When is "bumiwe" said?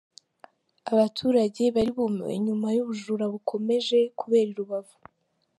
1.97-2.33